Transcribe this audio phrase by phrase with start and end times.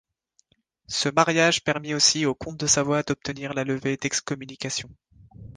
[0.87, 4.89] Ce mariage permis aussi au comte de Savoie d'obtenir la levée d'excommunication.